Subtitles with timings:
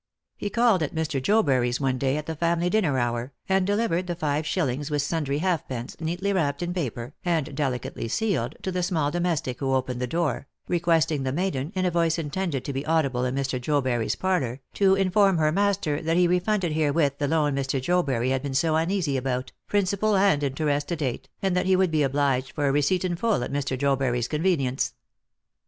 [0.35, 1.21] He called at Mr.
[1.21, 5.37] Jobury's one day at the family dinner hour, and delivered the five shillings with sundry
[5.37, 10.07] halfpence, neatly wrapped in paper, and delicately sealed, to the small domestic who opened the
[10.07, 13.61] door, requesting the maiden, in a voice intended to be audible in Mr.
[13.61, 17.79] Jobury's parlour, to inform her master that he refunded herewith the loan Mr.
[17.79, 21.75] Jobury had been so uneasy about, principal and in terest to date, and that he
[21.75, 23.77] would be obliged for a receipt in full at Mr.
[23.77, 24.95] Jobury's convenience.